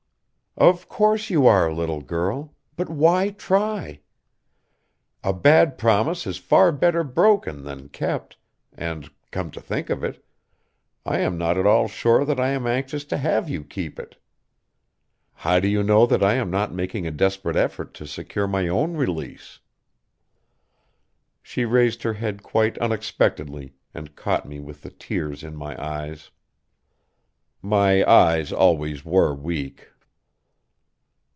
"Of 0.57 0.89
course 0.89 1.29
you 1.29 1.47
are, 1.47 1.71
little 1.73 2.01
girl, 2.01 2.53
but 2.75 2.89
why 2.89 3.29
try? 3.29 4.01
A 5.23 5.31
bad 5.31 5.77
promise 5.77 6.27
is 6.27 6.37
far 6.37 6.73
better 6.73 7.05
broken 7.05 7.63
than 7.63 7.87
kept, 7.87 8.35
and, 8.73 9.09
come 9.31 9.49
to 9.51 9.61
think 9.61 9.89
of 9.89 10.03
it, 10.03 10.23
I 11.05 11.19
am 11.19 11.37
not 11.37 11.57
at 11.57 11.65
all 11.65 11.87
sure 11.87 12.25
that 12.25 12.37
I 12.39 12.49
am 12.49 12.67
anxious 12.67 13.05
to 13.05 13.17
have 13.17 13.47
you 13.49 13.63
keep 13.63 13.97
it. 13.97 14.17
How 15.33 15.61
do 15.61 15.69
you 15.69 15.81
know 15.83 16.05
that 16.05 16.21
I 16.21 16.33
am 16.33 16.51
not 16.51 16.73
making 16.73 17.07
a 17.07 17.11
desperate 17.11 17.55
effort 17.55 17.93
to 17.95 18.05
secure 18.05 18.45
my 18.45 18.67
own 18.67 18.95
release?" 18.97 19.59
She 21.41 21.63
raised 21.63 22.03
her 22.03 22.13
head 22.15 22.43
quite 22.43 22.77
unexpectedly 22.79 23.73
and 23.93 24.17
caught 24.17 24.45
me 24.45 24.59
with 24.59 24.81
the 24.83 24.91
tears 24.91 25.43
in 25.45 25.55
my 25.55 25.81
eyes. 25.81 26.29
My 27.61 28.03
eyes 28.07 28.51
always 28.51 29.05
were 29.05 29.33
weak. 29.33 29.87